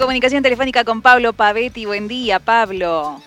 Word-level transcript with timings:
comunicación 0.00 0.42
telefónica 0.42 0.82
con 0.82 1.02
Pablo 1.02 1.34
Pavetti. 1.34 1.84
Buen 1.84 2.08
día, 2.08 2.40
Pablo. 2.40 3.20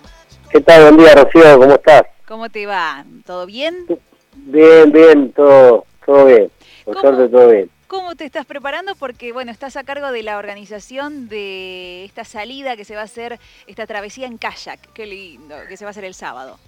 ¿Qué 0.50 0.60
tal? 0.60 0.82
Buen 0.82 0.96
día, 0.96 1.14
Rocío. 1.14 1.56
¿Cómo 1.56 1.72
estás? 1.72 2.02
¿Cómo 2.26 2.50
te 2.50 2.66
va? 2.66 3.04
¿Todo 3.24 3.46
bien? 3.46 3.86
Bien, 4.34 4.90
bien, 4.90 5.32
todo, 5.32 5.86
todo 6.04 6.26
bien. 6.26 6.50
Por 6.84 7.00
suerte, 7.00 7.28
todo 7.28 7.48
bien. 7.48 7.70
¿Cómo 7.86 8.16
te 8.16 8.24
estás 8.24 8.44
preparando? 8.44 8.96
Porque, 8.96 9.32
bueno, 9.32 9.52
estás 9.52 9.76
a 9.76 9.84
cargo 9.84 10.10
de 10.10 10.24
la 10.24 10.36
organización 10.36 11.28
de 11.28 12.04
esta 12.06 12.24
salida 12.24 12.76
que 12.76 12.84
se 12.84 12.96
va 12.96 13.02
a 13.02 13.04
hacer, 13.04 13.38
esta 13.68 13.86
travesía 13.86 14.26
en 14.26 14.36
kayak. 14.36 14.80
Qué 14.94 15.06
lindo, 15.06 15.54
que 15.68 15.76
se 15.76 15.84
va 15.84 15.90
a 15.90 15.92
hacer 15.92 16.04
el 16.04 16.14
sábado. 16.14 16.58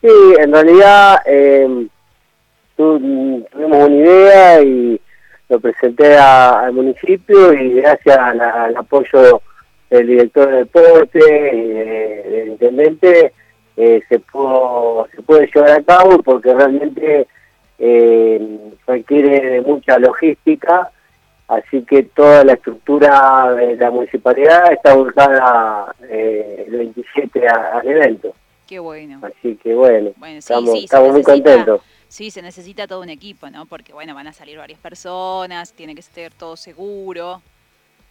Sí, 0.00 0.08
en 0.40 0.52
realidad 0.52 1.20
eh, 1.24 1.86
tuvimos 2.76 3.46
una 3.54 3.86
idea 3.94 4.60
y 4.60 5.00
lo 5.48 5.60
presenté 5.60 6.16
al 6.16 6.72
municipio 6.72 7.52
y 7.52 7.74
gracias 7.74 8.18
al 8.18 8.76
apoyo 8.76 9.40
del 9.90 10.06
director 10.06 10.50
de 10.50 10.56
deporte 10.58 11.18
y 11.54 11.68
del 12.30 12.48
intendente 12.48 13.32
eh, 13.76 14.02
se 14.08 14.18
pudo 14.18 15.08
se 15.14 15.22
puede 15.22 15.48
llevar 15.54 15.70
a 15.70 15.82
cabo 15.82 16.22
porque 16.22 16.52
realmente 16.52 17.26
eh, 17.78 18.58
requiere 18.86 19.40
de 19.40 19.60
mucha 19.62 19.98
logística 19.98 20.90
así 21.46 21.82
que 21.82 22.02
toda 22.02 22.44
la 22.44 22.52
estructura 22.52 23.54
de 23.54 23.76
la 23.76 23.90
municipalidad 23.90 24.70
está 24.72 24.94
ubicada 24.94 25.94
eh, 26.08 26.66
el 26.68 26.76
27 26.76 27.48
al 27.48 27.88
evento. 27.88 28.34
Qué 28.66 28.78
bueno. 28.78 29.20
Así 29.22 29.56
que 29.56 29.74
bueno, 29.74 30.10
estamos, 30.26 30.74
estamos 30.74 31.12
muy 31.12 31.22
contentos 31.22 31.80
sí, 32.08 32.30
se 32.30 32.42
necesita 32.42 32.86
todo 32.86 33.00
un 33.00 33.10
equipo, 33.10 33.48
¿no? 33.50 33.66
Porque, 33.66 33.92
bueno, 33.92 34.14
van 34.14 34.26
a 34.26 34.32
salir 34.32 34.58
varias 34.58 34.80
personas, 34.80 35.72
tiene 35.72 35.94
que 35.94 36.00
estar 36.00 36.32
todo 36.32 36.56
seguro. 36.56 37.42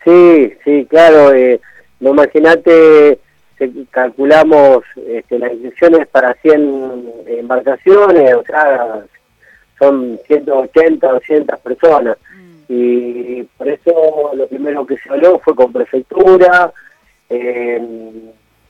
Sí, 0.04 0.54
sí, 0.64 0.86
claro. 0.90 1.34
Eh, 1.34 1.60
no 2.00 2.12
imagínate, 2.12 3.20
calculamos 3.90 4.84
este, 5.08 5.40
las 5.40 5.52
inscripciones 5.52 6.08
para 6.08 6.34
100 6.36 7.14
embarcaciones, 7.28 8.36
o 8.36 8.44
sea, 8.44 9.04
son 9.80 10.20
180, 10.28 11.08
200 11.08 11.60
personas. 11.60 12.18
Mm. 12.36 12.64
Y 12.70 13.44
por 13.58 13.68
eso 13.68 14.32
lo 14.36 14.48
primero 14.48 14.86
que 14.86 14.98
se 14.98 15.10
habló 15.10 15.40
fue 15.40 15.56
con 15.56 15.74
prefectura, 15.74 16.72
eh, 17.30 17.82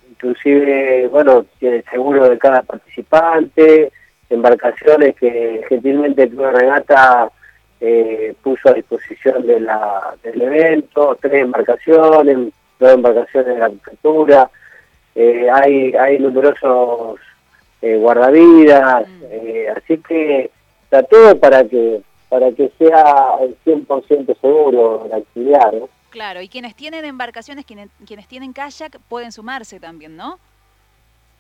inclusive, 0.10 1.08
bueno, 1.10 1.46
tiene 1.60 1.84
seguro 1.92 2.30
de 2.30 2.38
cada 2.38 2.62
participante, 2.64 3.92
embarcaciones 4.30 5.16
que 5.16 5.64
gentilmente 5.70 6.24
el 6.24 6.30
Club 6.30 6.52
Regata 6.52 7.32
eh, 7.80 8.36
puso 8.42 8.70
a 8.70 8.74
disposición 8.74 9.46
de 9.46 9.60
la, 9.60 10.16
del 10.24 10.42
evento, 10.42 11.18
tres 11.22 11.44
embarcaciones, 11.44 12.54
dos 12.80 12.92
embarcaciones 12.92 13.56
de 13.56 13.60
la 13.60 13.70
prefectura, 13.70 14.50
eh, 15.16 15.48
hay, 15.52 15.94
hay 15.94 16.20
numerosos 16.20 17.20
eh, 17.82 17.98
guardavidas, 17.98 19.08
mm. 19.08 19.78
así 19.78 19.98
que 20.00 20.52
está 20.84 21.04
todo 21.04 21.40
para 21.40 21.64
que 21.64 22.02
para 22.30 22.52
que 22.52 22.72
sea 22.78 23.36
el 23.42 23.58
100% 23.66 24.40
seguro 24.42 25.08
la 25.10 25.18
actividad. 25.18 25.72
¿no? 25.72 25.90
Claro, 26.10 26.42
y 26.42 26.50
quienes 26.50 26.76
tienen 26.76 27.06
embarcaciones, 27.06 27.66
quienes, 27.66 27.90
quienes 28.06 28.28
tienen 28.28 28.54
kayak, 28.54 29.00
pueden 29.08 29.32
sumarse 29.32 29.80
también, 29.80 30.16
¿no? 30.16 30.40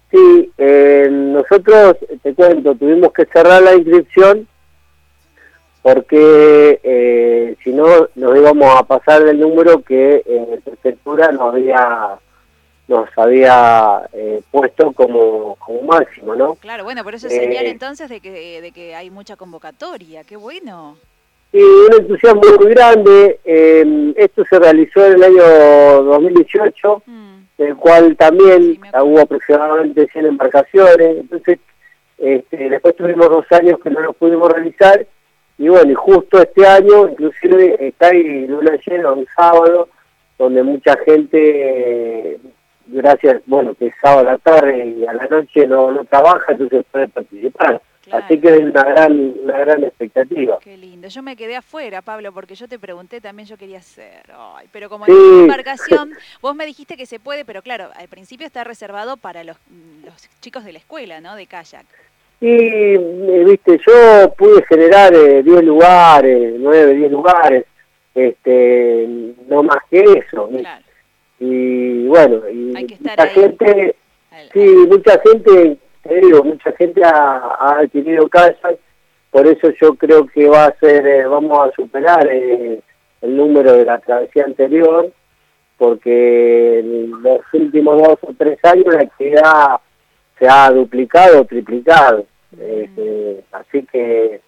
Sí, 0.10 0.52
eh, 0.58 1.10
nosotros, 1.12 1.98
te 2.24 2.34
cuento, 2.34 2.76
tuvimos 2.76 3.12
que 3.12 3.26
cerrar 3.26 3.62
la 3.62 3.76
inscripción 3.76 4.48
porque 5.82 6.80
eh, 6.84 7.56
si 7.64 7.72
no 7.72 7.86
nos 8.16 8.38
íbamos 8.38 8.76
a 8.76 8.84
pasar 8.84 9.24
del 9.24 9.40
número 9.40 9.82
que 9.82 10.22
en 10.26 10.52
la 10.52 10.58
prefectura 10.58 11.32
nos 11.32 11.54
había 11.54 12.20
nos 12.88 13.10
había 13.18 14.08
eh, 14.14 14.42
puesto 14.50 14.94
como, 14.94 15.56
como 15.56 15.82
máximo, 15.82 16.36
¿no? 16.36 16.56
Claro, 16.56 16.86
bueno, 16.86 17.04
por 17.04 17.16
eso 17.16 17.28
es 17.28 17.34
señal 17.34 17.66
entonces 17.66 18.10
de 18.10 18.22
que, 18.22 18.62
de 18.62 18.72
que 18.72 18.96
hay 18.96 19.10
mucha 19.10 19.36
convocatoria, 19.36 20.24
qué 20.24 20.38
bueno. 20.38 20.98
Sí, 21.52 21.60
un 21.60 22.02
entusiasmo 22.02 22.42
muy 22.58 22.74
grande. 22.74 23.40
esto 24.16 24.46
se 24.50 24.60
realizó 24.60 25.06
en 25.06 25.14
el 25.16 25.24
año 25.24 26.04
2018 26.04 27.04
del 27.58 27.76
cual 27.76 28.16
también 28.16 28.80
hubo 29.02 29.20
aproximadamente 29.20 30.08
100 30.12 30.26
embarcaciones, 30.26 31.18
entonces 31.18 31.60
este, 32.18 32.70
después 32.70 32.96
tuvimos 32.96 33.30
dos 33.30 33.46
años 33.52 33.80
que 33.84 33.90
no 33.90 34.00
lo 34.00 34.14
pudimos 34.14 34.52
realizar, 34.52 35.06
y 35.58 35.70
bueno, 35.70 35.92
y 35.92 35.96
justo 35.96 36.40
este 36.40 36.66
año, 36.68 37.10
inclusive 37.10 37.88
está 37.88 38.08
ahí 38.08 38.46
luna 38.48 38.78
llena 38.86 39.12
un 39.12 39.26
sábado, 39.36 39.90
donde 40.38 40.62
mucha 40.62 40.96
gente, 41.04 42.40
gracias, 42.86 43.42
bueno, 43.48 43.74
que 43.74 43.88
es 43.88 43.94
sábado 44.02 44.28
a 44.28 44.32
la 44.34 44.38
tarde 44.38 44.86
y 44.86 45.06
a 45.06 45.14
la 45.14 45.26
noche 45.26 45.66
no, 45.66 45.92
no 45.92 46.06
trabaja, 46.06 46.52
entonces 46.52 46.86
puede 46.92 47.08
participar. 47.08 47.82
Así 48.12 48.40
que 48.40 48.48
es 48.48 48.60
una 48.60 48.84
gran, 48.84 49.34
una 49.44 49.58
gran 49.58 49.84
expectativa. 49.84 50.60
Qué 50.62 50.78
lindo. 50.78 51.08
Yo 51.08 51.22
me 51.22 51.36
quedé 51.36 51.56
afuera, 51.56 52.02
Pablo, 52.02 52.32
porque 52.32 52.56
yo 52.56 52.68
te 52.68 52.80
pregunté 52.80 53.20
también, 53.22 53.48
yo 53.48 53.58
quería 53.58 53.80
hacer. 53.80 54.24
pero 54.72 54.90
como 54.90 55.06
en 55.08 55.14
embarcación, 55.14 56.12
vos 56.42 56.56
me 56.56 56.66
dijiste 56.66 56.96
que 56.96 57.06
se 57.06 57.20
puede, 57.20 57.46
pero 57.46 57.62
claro, 57.62 57.90
al 57.96 58.08
principio 58.08 58.48
está 58.48 58.64
reservado 58.64 59.18
para 59.18 59.44
los, 59.44 59.58
los 60.06 60.30
chicos 60.40 60.64
de 60.64 60.74
la 60.74 60.80
escuela, 60.80 61.20
¿no? 61.22 61.36
De 61.36 61.46
kayak. 61.46 61.86
Sí, 62.40 62.46
eh, 62.50 63.44
viste, 63.46 63.80
yo 63.86 64.34
pude 64.38 64.64
generar 64.70 65.12
10 65.12 65.46
eh, 65.46 65.64
lugares, 65.64 66.54
9, 66.60 66.94
10 66.94 67.12
lugares, 67.12 67.66
este, 68.14 69.08
no 69.48 69.64
más 69.64 69.80
que 69.90 70.02
eso. 70.02 70.48
Claro. 70.50 70.86
Y 71.40 72.08
bueno, 72.08 72.48
y 72.50 72.74
mucha 73.00 73.28
gente, 73.28 73.96
sí, 74.54 74.66
mucha 74.88 75.20
gente 75.20 75.78
digo, 76.16 76.44
mucha 76.44 76.72
gente 76.74 77.02
ha, 77.04 77.80
adquirido 77.80 78.28
casas, 78.28 78.76
por 79.32 79.46
eso 79.48 79.70
yo 79.82 79.96
creo 79.96 80.26
que 80.28 80.48
va 80.48 80.66
a 80.66 80.80
ser, 80.80 81.06
eh, 81.06 81.26
vamos 81.26 81.60
a 81.60 81.72
superar 81.74 82.28
eh, 82.32 82.80
el 83.22 83.38
número 83.38 83.74
de 83.74 83.86
la 83.86 84.00
travesía 84.00 84.46
anterior, 84.46 85.12
porque 85.78 86.80
en 86.80 87.22
los 87.22 87.42
últimos 87.54 88.02
dos 88.02 88.18
o 88.22 88.34
tres 88.38 88.58
años 88.64 88.94
la 88.94 89.02
actividad 89.02 89.80
se 90.40 90.48
ha 90.48 90.70
duplicado 90.72 91.42
o 91.42 91.46
triplicado. 91.46 92.26
Este, 92.52 93.44
así 93.52 93.86
que 93.92 94.42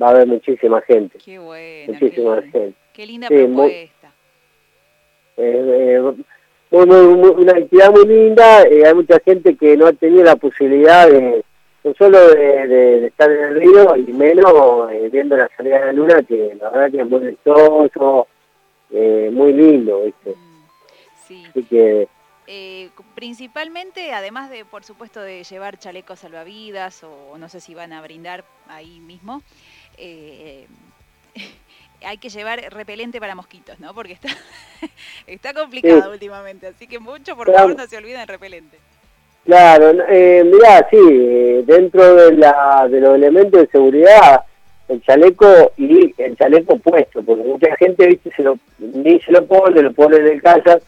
va 0.00 0.08
a 0.08 0.10
haber 0.10 0.26
muchísima 0.26 0.80
gente. 0.82 1.18
Qué 1.18 1.38
bueno. 1.38 1.92
Muchísima 1.92 2.42
gente. 2.42 2.74
Qué 2.92 3.06
linda 3.06 3.28
propuesta. 3.28 4.12
Eh, 6.72 6.78
una 6.78 7.52
actividad 7.52 7.90
muy 7.90 8.06
linda, 8.06 8.62
eh, 8.62 8.86
hay 8.86 8.94
mucha 8.94 9.20
gente 9.20 9.54
que 9.56 9.76
no 9.76 9.86
ha 9.88 9.92
tenido 9.92 10.24
la 10.24 10.36
posibilidad 10.36 11.06
de, 11.06 11.44
no 11.84 11.94
solo 11.98 12.18
de, 12.28 13.08
estar 13.08 13.30
en 13.30 13.44
el 13.44 13.60
río, 13.60 13.94
y 13.96 14.10
menos 14.14 14.90
eh, 14.90 15.10
viendo 15.12 15.36
la 15.36 15.50
salida 15.54 15.80
de 15.80 15.86
la 15.86 15.92
luna, 15.92 16.22
que 16.22 16.56
la 16.58 16.70
verdad 16.70 16.90
que 16.90 17.00
es 17.02 17.10
muy 17.10 17.26
vistoso, 17.26 18.26
eh, 18.90 19.28
muy 19.30 19.52
lindo, 19.52 20.02
¿viste? 20.02 20.30
Mm, 20.30 20.64
sí. 21.28 21.44
Así 21.50 21.62
que... 21.64 22.08
principalmente, 23.14 24.14
además 24.14 24.48
de, 24.48 24.64
por 24.64 24.82
supuesto, 24.82 25.20
de 25.20 25.44
llevar 25.44 25.78
chalecos 25.78 26.20
salvavidas, 26.20 27.04
o 27.04 27.36
no 27.36 27.50
sé 27.50 27.60
si 27.60 27.74
van 27.74 27.92
a 27.92 28.00
brindar 28.00 28.46
ahí 28.66 28.98
mismo, 29.00 29.42
hay 32.04 32.18
que 32.18 32.28
llevar 32.28 32.60
repelente 32.70 33.20
para 33.20 33.34
mosquitos, 33.34 33.78
¿no? 33.80 33.94
Porque 33.94 34.14
está, 34.14 34.28
está 35.26 35.54
complicado 35.54 36.12
últimamente, 36.12 36.66
así 36.68 36.86
que 36.86 36.98
mucho, 36.98 37.36
por 37.36 37.52
favor, 37.52 37.76
no 37.76 37.86
se 37.86 37.96
olviden 37.96 38.20
el 38.20 38.28
repelente. 38.28 38.78
Claro, 39.44 39.92
eh, 40.08 40.44
mirá, 40.44 40.86
sí, 40.88 40.96
eh, 41.00 41.62
dentro 41.66 42.14
de, 42.14 42.36
la, 42.36 42.86
de 42.88 43.00
los 43.00 43.16
elementos 43.16 43.60
de 43.60 43.66
seguridad, 43.66 44.42
el 44.88 45.02
chaleco 45.02 45.72
y 45.76 46.14
el 46.16 46.36
chaleco 46.36 46.76
puesto, 46.76 47.22
porque 47.22 47.42
mucha 47.42 47.74
gente, 47.76 48.06
viste, 48.06 48.30
se 48.36 48.42
lo, 48.44 48.56
ni 48.78 49.18
se 49.20 49.32
lo 49.32 49.44
pone, 49.44 49.82
lo 49.82 49.92
pone 49.92 50.18
en 50.18 50.28
el 50.28 50.42
casa, 50.42 50.78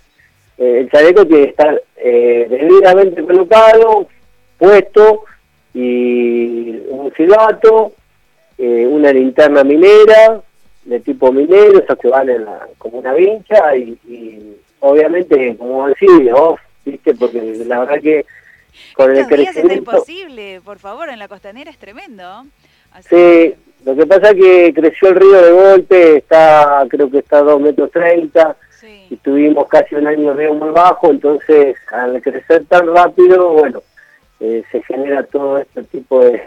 eh, 0.57 0.79
el 0.81 0.91
chaleco 0.91 1.27
tiene 1.27 1.44
que 1.44 1.50
estar 1.50 1.83
eh, 1.97 2.47
debidamente 2.49 3.25
colocado, 3.25 4.06
puesto, 4.56 5.25
y 5.73 6.81
un 6.91 7.12
silbato, 7.17 7.93
una 8.56 9.12
linterna 9.12 9.65
minera, 9.65 10.41
de 10.85 11.01
tipo 11.01 11.33
minero, 11.33 11.79
esos 11.79 11.99
que 11.99 12.09
van 12.09 12.29
en 12.29 12.45
la, 12.45 12.69
como 12.79 12.99
una 12.99 13.15
vincha 13.15 13.77
y, 13.77 14.57
obviamente, 14.81 15.57
como 15.57 15.89
decís, 15.89 16.11
off, 16.33 16.61
¿viste? 16.85 17.15
Porque 17.15 17.41
la 17.67 17.81
verdad 17.81 18.01
que 18.01 18.27
con 18.95 19.17
el 19.17 19.27
crecimiento... 19.27 19.73
es 19.73 19.79
imposible, 19.79 20.61
por 20.65 20.79
favor, 20.79 21.09
en 21.09 21.19
la 21.19 21.29
costanera 21.29 21.71
es 21.71 21.79
tremendo. 21.79 22.45
sí, 23.09 23.55
lo 23.85 23.95
que 23.95 24.07
pasa 24.07 24.31
es 24.31 24.35
que 24.35 24.75
creció 24.75 25.09
el 25.09 25.17
río 25.17 25.43
de 25.43 25.53
golpe, 25.53 26.17
está 26.19 26.85
creo 26.89 27.11
que 27.11 27.19
está 27.19 27.39
a 27.39 27.43
2 27.43 27.61
metros 27.61 27.91
30 27.91 28.57
y 29.11 29.17
tuvimos 29.17 29.69
casi 29.69 29.95
un 29.95 30.07
año 30.07 30.33
río 30.35 30.55
muy 30.55 30.71
bajo, 30.71 31.11
entonces 31.11 31.77
al 31.91 32.21
crecer 32.21 32.65
tan 32.67 32.87
rápido, 32.87 33.51
bueno, 33.51 33.83
eh, 34.41 34.63
se 34.71 34.83
genera 34.83 35.23
todo 35.25 35.59
este 35.59 35.85
tipo 35.85 36.25
de 36.25 36.43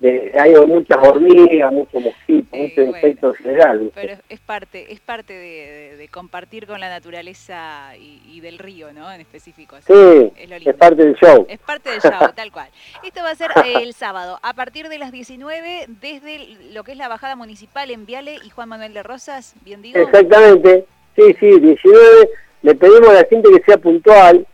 hay 0.00 0.54
muchas 0.66 0.98
hormigas, 0.98 1.72
muchos 1.72 2.02
mosquitos, 2.02 2.58
muchos 2.58 2.86
insectos 2.86 3.36
generales. 3.38 3.90
Pero 3.94 4.14
es 4.28 4.40
parte, 4.40 4.92
es 4.92 5.00
parte 5.00 5.32
de, 5.32 6.08
compartir 6.12 6.66
con 6.66 6.80
la 6.80 6.88
naturaleza 6.88 7.96
y, 7.96 8.40
del 8.40 8.58
río, 8.58 8.92
¿no? 8.92 9.12
En 9.12 9.20
específico. 9.20 9.76
sí, 9.84 10.32
es, 10.36 10.74
parte 10.76 11.04
del 11.04 11.14
show. 11.16 11.46
Es 11.48 11.58
parte 11.58 11.90
del 11.90 12.00
show, 12.00 12.12
tal 12.34 12.52
cual. 12.52 12.68
Esto 13.02 13.22
va 13.22 13.30
a 13.30 13.34
ser 13.34 13.50
el 13.64 13.92
sábado, 13.94 14.38
a 14.42 14.54
partir 14.54 14.88
de 14.88 14.98
las 14.98 15.10
19, 15.10 15.86
desde 16.00 16.56
lo 16.72 16.84
que 16.84 16.92
es 16.92 16.98
la 16.98 17.08
bajada 17.08 17.34
municipal 17.34 17.90
en 17.90 18.06
Viale 18.06 18.36
y 18.44 18.50
Juan 18.50 18.68
Manuel 18.68 18.94
de 18.94 19.02
Rosas, 19.02 19.54
¿bien 19.64 19.82
digo? 19.82 19.98
Exactamente, 19.98 20.86
sí, 21.16 21.34
sí, 21.40 21.58
19. 21.58 22.30
Le 22.62 22.74
pedimos 22.74 23.08
a 23.08 23.14
la 23.14 23.24
gente 23.24 23.50
que 23.50 23.62
sea 23.64 23.78
puntual, 23.78 24.46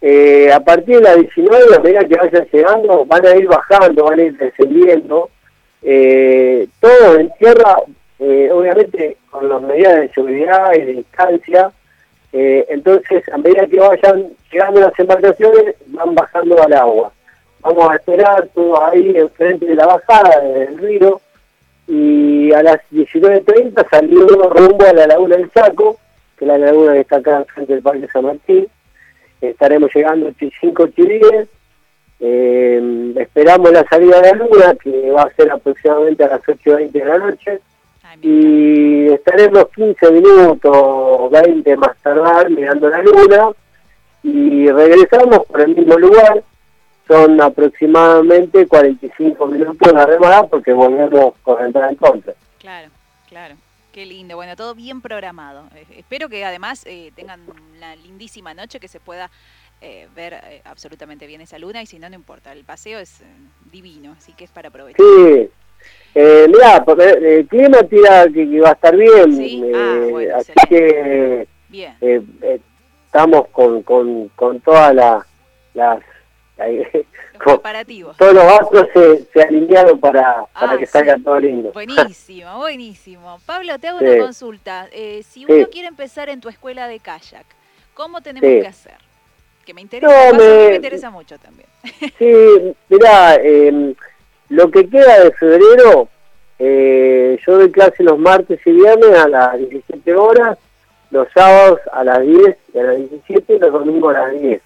eh, 0.00 0.52
a 0.52 0.60
partir 0.60 0.96
de 0.96 1.02
las 1.02 1.16
19, 1.16 1.74
a 1.74 1.80
medida 1.80 2.04
que 2.04 2.16
vayan 2.16 2.48
llegando, 2.52 3.04
van 3.04 3.26
a 3.26 3.34
ir 3.34 3.48
bajando, 3.48 4.04
van 4.04 4.20
a 4.20 4.22
ir 4.22 4.36
descendiendo. 4.36 5.30
Eh, 5.82 6.68
todo 6.80 7.18
en 7.18 7.30
tierra, 7.38 7.76
eh, 8.18 8.48
obviamente 8.52 9.16
con 9.30 9.48
las 9.48 9.60
medidas 9.62 10.00
de 10.00 10.08
seguridad 10.10 10.72
y 10.74 10.80
de 10.82 10.92
distancia. 10.92 11.70
Eh, 12.32 12.66
entonces, 12.68 13.24
a 13.32 13.38
medida 13.38 13.66
que 13.66 13.80
vayan 13.80 14.28
llegando 14.52 14.80
las 14.80 14.98
embarcaciones, 14.98 15.74
van 15.86 16.14
bajando 16.14 16.62
al 16.62 16.72
agua. 16.74 17.12
Vamos 17.60 17.90
a 17.90 17.96
esperar 17.96 18.48
todo 18.54 18.84
ahí 18.84 19.16
enfrente 19.16 19.66
de 19.66 19.74
la 19.74 19.86
bajada 19.86 20.40
del 20.40 20.78
río 20.78 21.20
y 21.88 22.52
a 22.52 22.62
las 22.62 22.78
19.30 22.92 23.88
salimos 23.90 24.30
rumbo 24.30 24.84
a 24.84 24.92
la 24.92 25.08
laguna 25.08 25.36
del 25.36 25.50
Saco, 25.50 25.98
que 26.36 26.44
es 26.44 26.48
la 26.48 26.58
laguna 26.58 26.92
que 26.92 27.00
está 27.00 27.16
acá 27.16 27.38
enfrente 27.38 27.72
del 27.72 27.82
Parque 27.82 28.06
San 28.12 28.26
Martín 28.26 28.68
estaremos 29.40 29.90
llegando 29.94 30.28
a 30.28 30.32
5 30.32 30.86
chilíes. 30.88 31.48
Eh, 32.20 33.14
esperamos 33.16 33.70
la 33.70 33.84
salida 33.88 34.20
de 34.20 34.32
la 34.32 34.44
luna, 34.44 34.74
que 34.82 35.10
va 35.10 35.22
a 35.22 35.34
ser 35.34 35.50
aproximadamente 35.50 36.24
a 36.24 36.28
las 36.28 36.42
8.20 36.42 36.90
de 36.90 37.04
la 37.04 37.18
noche. 37.18 37.60
Y 38.22 39.06
estaremos 39.12 39.68
15 39.76 40.10
minutos, 40.10 41.30
20 41.30 41.76
más 41.76 41.96
tardar, 42.02 42.50
mirando 42.50 42.88
la 42.88 43.02
luna. 43.02 43.50
Y 44.22 44.68
regresamos 44.70 45.46
por 45.46 45.60
el 45.60 45.76
mismo 45.76 45.96
lugar. 45.96 46.42
Son 47.06 47.40
aproximadamente 47.40 48.66
45 48.66 49.46
minutos 49.46 49.92
de 49.92 50.06
remada 50.06 50.46
porque 50.46 50.72
volvemos 50.72 51.34
con 51.42 51.64
entrada 51.64 51.90
en 51.90 51.96
contra. 51.96 52.34
Claro, 52.58 52.88
claro. 53.28 53.54
Qué 53.98 54.06
lindo, 54.06 54.36
bueno, 54.36 54.54
todo 54.54 54.76
bien 54.76 55.00
programado. 55.00 55.64
Eh, 55.74 55.84
espero 55.96 56.28
que 56.28 56.44
además 56.44 56.84
eh, 56.86 57.10
tengan 57.16 57.40
una 57.76 57.96
lindísima 57.96 58.54
noche, 58.54 58.78
que 58.78 58.86
se 58.86 59.00
pueda 59.00 59.28
eh, 59.80 60.06
ver 60.14 60.40
absolutamente 60.62 61.26
bien 61.26 61.40
esa 61.40 61.58
luna 61.58 61.82
y 61.82 61.86
si 61.86 61.98
no, 61.98 62.08
no 62.08 62.14
importa, 62.14 62.52
el 62.52 62.62
paseo 62.62 63.00
es 63.00 63.24
divino, 63.72 64.14
así 64.16 64.34
que 64.34 64.44
es 64.44 64.52
para 64.52 64.68
aprovechar. 64.68 65.04
Sí, 65.04 65.50
mirá, 66.14 66.84
el 67.20 67.48
clima 67.48 67.82
tira 67.90 68.28
que, 68.32 68.60
va 68.60 68.68
a 68.68 68.72
estar 68.74 68.96
bien, 68.96 69.32
¿Sí? 69.32 69.64
ah, 69.74 70.36
así 70.36 70.52
que 70.68 71.48
bien. 71.68 71.96
estamos 73.04 73.48
con, 73.48 73.82
con, 73.82 74.28
con 74.28 74.60
todas 74.60 74.94
las 75.74 75.98
preparativos. 77.44 78.16
Todos 78.16 78.34
los 78.34 78.44
astros 78.44 78.88
se, 78.92 79.24
se 79.32 79.42
alinearon 79.42 79.98
para, 79.98 80.44
para 80.58 80.72
ah, 80.72 80.78
que 80.78 80.86
salga 80.86 81.16
todo 81.22 81.38
lindo. 81.38 81.72
Buenísimo, 81.72 82.56
buenísimo. 82.58 83.38
Pablo, 83.46 83.78
te 83.78 83.88
hago 83.88 83.98
una 84.00 84.18
consulta. 84.18 84.88
Eh, 84.92 85.22
si 85.28 85.44
uno 85.44 85.68
quiere 85.68 85.88
empezar 85.88 86.28
en 86.28 86.40
tu 86.40 86.48
escuela 86.48 86.88
de 86.88 86.98
kayak, 87.00 87.46
¿cómo 87.94 88.20
tenemos 88.20 88.48
que 88.48 88.66
hacer? 88.66 88.96
Que 89.64 89.74
me 89.74 89.82
interesa, 89.82 90.32
me... 90.32 90.76
interesa 90.76 91.10
mucho 91.10 91.38
también. 91.38 91.68
sí, 92.18 92.74
mirá, 92.88 93.34
em, 93.36 93.94
lo 94.48 94.70
que 94.70 94.88
queda 94.88 95.24
de 95.24 95.32
febrero, 95.32 96.08
eh, 96.58 97.38
yo 97.46 97.58
doy 97.58 97.70
clase 97.70 98.02
los 98.02 98.18
martes 98.18 98.58
y 98.64 98.72
viernes 98.72 99.16
a 99.18 99.28
las 99.28 99.58
17 99.58 100.14
horas, 100.14 100.58
los 101.10 101.28
sábados 101.32 101.80
a 101.92 102.02
las 102.02 102.22
10 102.22 102.56
y 102.74 102.78
a 102.78 102.82
las 102.82 102.96
17 102.96 103.54
y 103.54 103.58
los 103.58 103.72
domingos 103.72 104.16
a 104.16 104.20
las 104.20 104.40
10. 104.40 104.62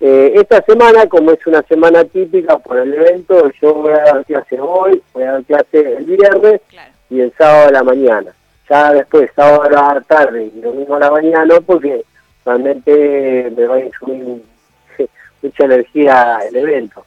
Eh, 0.00 0.32
esta 0.36 0.62
semana, 0.62 1.06
como 1.06 1.32
es 1.32 1.46
una 1.46 1.62
semana 1.62 2.04
típica 2.04 2.58
por 2.58 2.78
el 2.78 2.94
evento, 2.94 3.50
yo 3.60 3.74
voy 3.74 3.92
a 3.92 3.98
dar 3.98 4.24
clase 4.24 4.58
hoy, 4.58 5.02
voy 5.12 5.24
a 5.24 5.32
dar 5.32 5.44
clase 5.44 5.96
el 5.98 6.04
viernes 6.04 6.62
y 7.10 7.20
el 7.20 7.32
sábado 7.36 7.66
de 7.66 7.72
la 7.72 7.82
mañana. 7.82 8.32
Ya 8.68 8.92
después, 8.94 9.30
sábado 9.36 9.62
a 9.62 9.94
la 9.94 10.00
tarde 10.00 10.50
y 10.54 10.60
domingo 10.60 10.94
a 10.94 11.00
la 11.00 11.10
mañana, 11.10 11.60
porque 11.60 12.02
realmente 12.46 13.52
me 13.54 13.66
va 13.66 13.76
a 13.76 13.90
subir 13.98 14.42
mucha 15.42 15.64
energía 15.64 16.38
el 16.48 16.56
evento. 16.56 17.04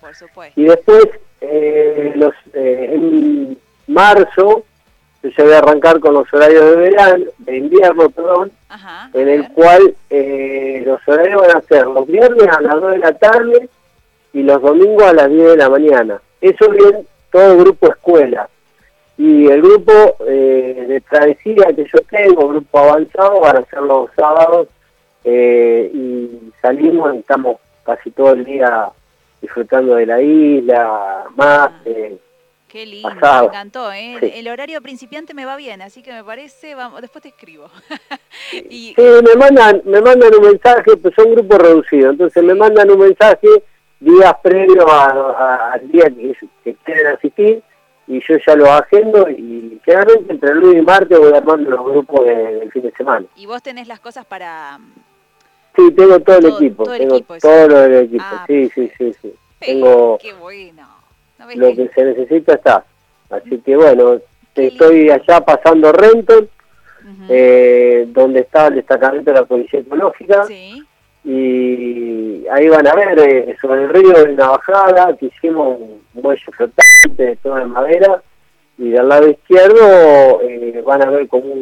Y 0.56 0.66
después, 0.66 1.08
eh, 1.42 2.14
los, 2.16 2.36
eh, 2.54 2.90
en 2.94 3.58
marzo, 3.88 4.66
yo 5.30 5.44
voy 5.46 5.54
a 5.54 5.60
arrancar 5.60 6.00
con 6.00 6.14
los 6.14 6.32
horarios 6.34 6.66
de 6.66 6.76
verano, 6.76 7.26
de 7.40 7.58
invierno, 7.58 8.10
perdón, 8.10 8.52
en 9.14 9.30
el 9.30 9.50
cual 9.54 9.96
eh, 10.10 10.84
los 10.86 11.00
horarios 11.08 11.42
van 11.42 11.58
a 11.58 11.62
ser 11.62 11.88
los 11.88 12.06
viernes 12.08 12.48
a 12.48 12.62
las 12.62 12.82
2 12.82 12.92
de 12.92 12.98
la 12.98 13.14
tarde 13.14 13.70
y 14.34 14.44
los 14.44 14.62
domingos 14.62 15.04
a 15.04 15.14
las 15.14 15.30
10 15.30 15.52
de 15.52 15.58
la 15.58 15.70
mañana. 15.70 16.22
Eso 16.42 16.70
bien 16.70 17.08
todo 17.32 17.54
el 17.54 17.58
grupo 17.60 17.88
escuela. 17.88 18.50
Y 19.18 19.48
el 19.48 19.62
grupo 19.62 19.94
eh, 20.28 20.86
de 20.88 21.02
travesía 21.02 21.68
que 21.74 21.86
yo 21.86 22.00
tengo, 22.10 22.50
grupo 22.50 22.80
avanzado, 22.80 23.40
van 23.40 23.58
a 23.58 23.66
ser 23.66 23.82
los 23.82 24.10
sábados 24.16 24.68
eh, 25.24 25.90
y 25.94 26.52
salimos 26.62 27.16
y 27.16 27.20
estamos 27.20 27.58
casi 27.86 28.12
todo 28.12 28.32
el 28.32 28.44
día 28.44 28.90
disfrutando 29.42 29.96
de 29.96 30.06
la 30.06 30.22
isla, 30.22 31.26
más... 31.36 31.70
Ah. 31.70 32.10
Qué 32.74 32.88
lindo, 32.88 33.08
me 33.08 33.46
encantó. 33.46 33.94
¿eh? 33.94 34.40
El 34.40 34.48
horario 34.48 34.82
principiante 34.82 35.36
me 35.36 35.46
va 35.46 35.56
bien, 35.56 35.84
así 35.84 36.02
que 36.02 36.12
me 36.12 36.24
parece, 36.24 36.74
vamos, 36.74 37.02
después 37.02 37.22
te 37.22 37.30
escribo. 37.30 37.70
y... 38.68 38.96
Sí, 38.96 39.02
me 39.24 39.36
mandan, 39.36 39.84
me 39.86 40.02
mandan 40.02 40.34
un 40.34 40.48
mensaje, 40.48 40.98
pues 40.98 41.14
son 41.14 41.36
grupos 41.36 41.60
reducidos, 41.60 42.14
entonces 42.14 42.44
me 42.44 42.56
mandan 42.56 42.90
un 42.90 42.98
mensaje 42.98 43.48
días 44.00 44.34
previos 44.42 44.88
al 44.90 45.88
día 45.88 46.06
que, 46.64 46.76
quieren 46.84 47.08
asistir 47.14 47.62
y 48.08 48.20
yo 48.28 48.38
ya 48.44 48.56
lo 48.56 48.72
agendo 48.72 49.30
y 49.30 49.80
generalmente 49.86 50.34
entre 50.34 50.56
lunes 50.56 50.82
y 50.82 50.82
martes 50.82 51.20
voy 51.20 51.32
armando 51.32 51.70
los 51.70 51.86
grupos 51.86 52.26
del 52.26 52.72
fin 52.72 52.82
de 52.82 52.92
semana. 52.94 53.28
¿Y 53.36 53.46
vos 53.46 53.62
tenés 53.62 53.88
las 53.88 54.00
cosas 54.00 54.26
para...? 54.26 54.80
Sí, 55.76 55.92
tengo 55.92 56.20
todo, 56.22 56.40
el 56.40 56.46
equipo, 56.48 56.86
tengo 56.86 57.20
todo 57.40 57.68
lo 57.68 57.80
del 57.82 58.06
equipo, 58.06 58.24
ah, 58.26 58.46
sí, 58.48 58.68
sí, 58.74 58.92
sí, 58.98 59.14
sí. 59.22 59.32
Tengo... 59.60 60.18
Qué 60.20 60.34
bueno 60.34 60.93
lo 61.56 61.76
que 61.76 61.90
se 61.94 62.04
necesita 62.04 62.54
está. 62.56 62.86
Así 63.30 63.58
que 63.60 63.76
bueno, 63.76 64.20
estoy 64.56 65.10
allá 65.10 65.42
pasando 65.42 65.92
Renton, 65.92 66.48
eh, 67.30 68.06
donde 68.10 68.42
está 68.42 68.68
el 68.68 68.76
destacamento 68.76 69.32
de 69.32 69.40
la 69.40 69.46
Policía 69.46 69.80
Ecológica. 69.80 70.46
Y 71.26 72.46
ahí 72.52 72.68
van 72.68 72.86
a 72.88 72.96
ver, 72.96 73.18
eh, 73.20 73.56
sobre 73.62 73.84
el 73.84 73.90
río 73.90 74.16
hay 74.18 74.34
una 74.34 74.50
bajada 74.50 75.16
que 75.16 75.28
hicimos 75.28 75.80
un 75.80 76.02
muelle 76.22 76.44
flotante 76.52 77.24
de 77.24 77.36
toda 77.38 77.66
madera. 77.66 78.22
Y 78.78 78.90
del 78.90 79.08
lado 79.08 79.30
izquierdo 79.30 80.42
eh, 80.42 80.82
van 80.86 81.02
a 81.04 81.10
ver 81.10 81.28
como 81.28 81.54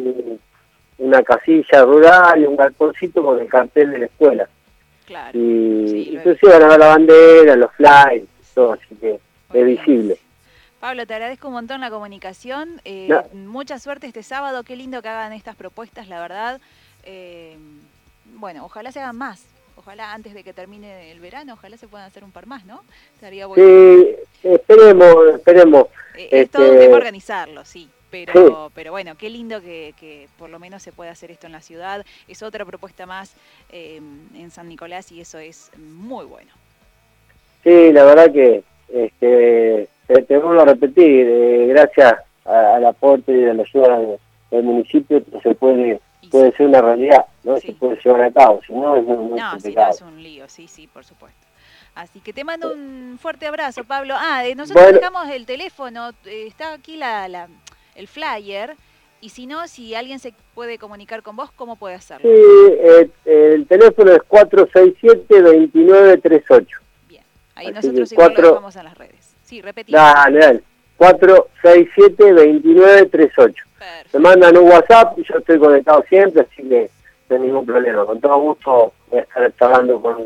una 0.98 1.22
casilla 1.22 1.84
rural 1.84 2.40
y 2.40 2.46
un 2.46 2.56
galponcito 2.56 3.22
con 3.22 3.38
el 3.38 3.48
cartel 3.48 3.92
de 3.92 3.98
la 3.98 4.06
escuela. 4.06 4.48
Claro. 5.06 5.38
Y 5.38 6.16
entonces 6.16 6.40
van 6.42 6.62
a 6.62 6.68
ver 6.68 6.78
la 6.78 6.86
bandera, 6.86 7.56
los 7.56 7.72
flyers, 7.72 8.26
todo, 8.54 8.72
así 8.72 8.94
que 9.00 9.18
es 9.52 9.66
visible. 9.66 10.18
Pablo, 10.82 11.06
te 11.06 11.14
agradezco 11.14 11.46
un 11.46 11.54
montón 11.54 11.80
la 11.80 11.90
comunicación. 11.90 12.80
Eh, 12.84 13.08
mucha 13.34 13.78
suerte 13.78 14.08
este 14.08 14.24
sábado. 14.24 14.64
Qué 14.64 14.74
lindo 14.74 15.00
que 15.00 15.08
hagan 15.08 15.32
estas 15.32 15.54
propuestas, 15.54 16.08
la 16.08 16.20
verdad. 16.20 16.60
Eh, 17.04 17.56
bueno, 18.34 18.64
ojalá 18.64 18.90
se 18.90 18.98
hagan 18.98 19.16
más. 19.16 19.44
Ojalá 19.76 20.12
antes 20.12 20.34
de 20.34 20.42
que 20.42 20.52
termine 20.52 21.12
el 21.12 21.20
verano, 21.20 21.52
ojalá 21.52 21.76
se 21.76 21.86
puedan 21.86 22.08
hacer 22.08 22.24
un 22.24 22.32
par 22.32 22.46
más, 22.46 22.64
¿no? 22.64 22.82
Estaría 23.14 23.46
bueno. 23.46 23.64
Sí, 23.64 24.16
esperemos, 24.42 25.36
esperemos. 25.36 25.86
Eh, 26.16 26.28
es 26.32 26.50
todo 26.50 26.72
un 26.72 26.78
tema 26.78 26.96
organizarlo, 26.96 27.64
sí. 27.64 27.88
Pero, 28.10 28.72
pero 28.74 28.90
bueno, 28.90 29.16
qué 29.16 29.30
lindo 29.30 29.60
que, 29.62 29.94
que, 30.00 30.28
por 30.36 30.50
lo 30.50 30.58
menos 30.58 30.82
se 30.82 30.90
pueda 30.90 31.12
hacer 31.12 31.30
esto 31.30 31.46
en 31.46 31.52
la 31.52 31.62
ciudad. 31.62 32.04
Es 32.26 32.42
otra 32.42 32.64
propuesta 32.64 33.06
más 33.06 33.34
en 33.70 34.50
San 34.50 34.68
Nicolás 34.68 35.12
y 35.12 35.20
eso 35.20 35.38
es 35.38 35.70
muy 35.78 36.24
bueno. 36.24 36.50
Sí, 37.62 37.92
la 37.92 38.02
verdad 38.04 38.32
que 38.32 38.64
este, 38.92 39.88
te, 40.06 40.38
vuelvo 40.38 40.60
a 40.60 40.66
repetir, 40.66 41.26
eh, 41.28 41.66
gracias 41.68 42.14
al 42.44 42.84
aporte 42.84 43.32
y 43.32 43.44
a 43.44 43.54
la 43.54 43.62
ayuda 43.62 44.18
del, 44.50 44.64
municipio 44.64 45.22
se 45.42 45.54
puede 45.54 46.00
puede 46.30 46.52
ser 46.56 46.66
una 46.66 46.80
realidad, 46.80 47.26
¿no? 47.44 47.58
Se 47.58 47.72
puede 47.72 47.98
llevar 48.02 48.22
a 48.22 48.30
cabo, 48.30 48.60
si 48.66 48.72
no 48.72 48.96
es 48.96 49.04
muy, 49.04 49.38
No, 49.38 49.60
si 49.60 49.74
no 49.74 49.90
es 49.90 50.00
un 50.00 50.22
lío, 50.22 50.48
sí, 50.48 50.66
sí, 50.66 50.86
por 50.86 51.04
supuesto. 51.04 51.46
Así 51.94 52.20
que 52.20 52.32
te 52.32 52.42
mando 52.42 52.72
un 52.72 53.18
fuerte 53.20 53.46
abrazo, 53.46 53.84
Pablo. 53.84 54.14
Ah, 54.16 54.42
nosotros 54.56 54.94
dejamos 54.94 55.28
el 55.28 55.44
teléfono, 55.44 56.08
eh, 56.24 56.46
está 56.46 56.72
aquí 56.72 56.96
la, 56.96 57.28
la, 57.28 57.48
el 57.94 58.08
flyer, 58.08 58.76
y 59.20 59.28
si 59.28 59.46
no, 59.46 59.68
si 59.68 59.94
alguien 59.94 60.18
se 60.18 60.32
puede 60.54 60.78
comunicar 60.78 61.22
con 61.22 61.36
vos, 61.36 61.52
¿cómo 61.52 61.76
puede 61.76 61.94
hacerlo? 61.94 62.28
Sí, 62.28 62.34
eh, 62.80 63.08
el 63.24 63.66
teléfono 63.66 64.10
es 64.12 64.20
467-2938. 64.28 66.81
Ahí 67.62 67.72
nosotros 67.72 68.12
igual 68.12 68.34
lo 68.36 68.48
dejamos 68.48 68.76
en 68.76 68.84
las 68.84 68.98
redes. 68.98 69.34
Sí, 69.44 69.60
repetí. 69.60 69.92
Dale, 69.92 70.38
dale. 70.38 70.62
467-2938. 70.98 73.54
Me 74.12 74.20
mandan 74.20 74.56
un 74.56 74.70
WhatsApp 74.70 75.18
y 75.18 75.24
yo 75.24 75.38
estoy 75.38 75.58
conectado 75.58 76.04
siempre, 76.08 76.42
así 76.42 76.62
que 76.68 76.90
no 77.28 77.36
hay 77.36 77.42
ningún 77.42 77.66
problema. 77.66 78.04
Con 78.04 78.20
todo 78.20 78.38
gusto 78.38 78.92
voy 79.10 79.20
a 79.20 79.22
estar 79.22 79.52
hablando 79.72 80.00
con 80.00 80.16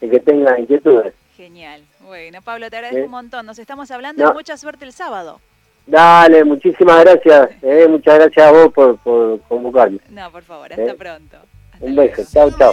el 0.00 0.10
que 0.10 0.20
tenga 0.20 0.58
inquietudes. 0.58 1.14
Genial. 1.36 1.82
Bueno, 2.00 2.42
Pablo, 2.42 2.68
te 2.68 2.76
agradezco 2.76 3.04
un 3.04 3.10
montón. 3.10 3.46
Nos 3.46 3.58
estamos 3.58 3.90
hablando 3.90 4.28
y 4.28 4.32
mucha 4.32 4.56
suerte 4.56 4.84
el 4.84 4.92
sábado. 4.92 5.40
Dale, 5.86 6.44
muchísimas 6.44 7.04
gracias. 7.04 7.50
Eh, 7.62 7.86
muchas 7.88 8.18
gracias 8.18 8.46
a 8.46 8.52
vos 8.52 8.72
por, 8.72 8.98
por 8.98 9.40
convocarme. 9.42 9.98
No, 10.10 10.30
por 10.30 10.42
favor, 10.42 10.72
hasta 10.72 10.92
eh. 10.92 10.94
pronto. 10.94 11.38
un 11.80 11.96
beso. 11.96 12.22
Chao, 12.32 12.50
chao. 12.58 12.72